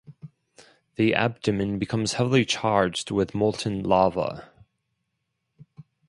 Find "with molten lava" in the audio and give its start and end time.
3.11-4.49